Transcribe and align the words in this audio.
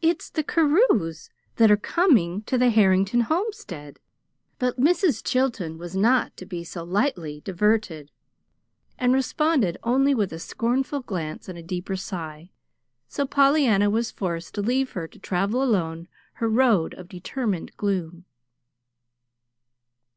"It's 0.00 0.30
the 0.30 0.44
Carews 0.44 1.28
that 1.56 1.68
are 1.68 1.76
COMING 1.76 2.42
TO 2.42 2.56
THE 2.56 2.70
HARRINGTON 2.70 3.22
HOMESTEAD!" 3.22 3.98
But 4.60 4.78
Mrs. 4.80 5.24
Chilton 5.24 5.76
was 5.76 5.96
not 5.96 6.36
to 6.36 6.46
be 6.46 6.62
so 6.62 6.84
lightly 6.84 7.40
diverted, 7.40 8.12
and 8.96 9.12
responded 9.12 9.78
only 9.82 10.14
with 10.14 10.32
a 10.32 10.38
scornful 10.38 11.00
glance 11.00 11.48
and 11.48 11.58
a 11.58 11.64
deeper 11.64 11.96
sigh, 11.96 12.52
so 13.08 13.26
Pollyanna 13.26 13.90
was 13.90 14.12
forced 14.12 14.54
to 14.54 14.62
leave 14.62 14.92
her 14.92 15.08
to 15.08 15.18
travel 15.18 15.64
alone 15.64 16.06
her 16.34 16.48
road 16.48 16.94
of 16.94 17.08
determined 17.08 17.76
gloom. 17.76 18.24